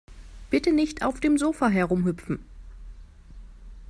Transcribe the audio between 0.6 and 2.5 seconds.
nicht auf dem Sofa herumhüpfen.